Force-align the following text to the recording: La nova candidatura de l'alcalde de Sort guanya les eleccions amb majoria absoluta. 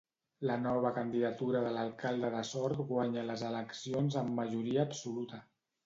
La 0.51 0.53
nova 0.61 0.91
candidatura 0.95 1.61
de 1.67 1.75
l'alcalde 1.77 2.33
de 2.37 2.41
Sort 2.55 2.83
guanya 2.95 3.29
les 3.31 3.47
eleccions 3.53 4.21
amb 4.25 4.37
majoria 4.43 4.89
absoluta. 4.91 5.49